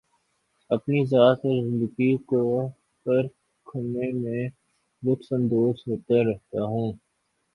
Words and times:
اپنی 0.69 0.99
ذات 1.05 1.39
اور 1.43 1.61
زندگی 1.63 2.15
کو 2.25 2.41
پرکھنے 3.05 4.11
میں 4.13 4.43
لطف 5.03 5.33
اندوز 5.33 5.83
ہوتا 5.87 6.23
رہتا 6.23 6.63
ہوں 6.63 6.91